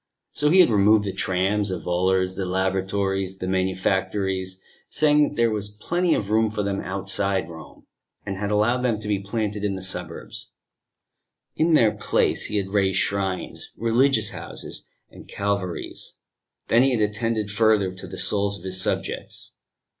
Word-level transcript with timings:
So 0.33 0.49
he 0.49 0.61
had 0.61 0.71
removed 0.71 1.03
the 1.05 1.13
trams, 1.13 1.69
the 1.69 1.77
volors, 1.77 2.33
the 2.35 2.47
laboratories, 2.47 3.37
the 3.37 3.45
manufactories 3.47 4.59
saying 4.89 5.21
that 5.29 5.35
there 5.35 5.51
was 5.51 5.69
plenty 5.69 6.15
of 6.15 6.31
room 6.31 6.49
for 6.49 6.63
them 6.63 6.81
outside 6.81 7.47
Rome 7.47 7.85
and 8.25 8.35
had 8.35 8.49
allowed 8.49 8.79
them 8.81 8.99
to 8.99 9.07
be 9.07 9.19
planted 9.19 9.63
in 9.63 9.75
the 9.75 9.83
suburbs: 9.83 10.49
in 11.55 11.75
their 11.75 11.91
place 11.91 12.47
he 12.47 12.57
had 12.57 12.69
raised 12.69 12.97
shrines, 12.97 13.69
religious 13.77 14.31
houses 14.31 14.87
and 15.11 15.27
Calvaries. 15.29 16.17
Then 16.67 16.81
he 16.81 16.97
had 16.97 17.01
attended 17.07 17.51
further 17.51 17.93
to 17.93 18.07
the 18.07 18.17
souls 18.17 18.57
of 18.57 18.63
his 18.63 18.81
subjects. 18.81 19.55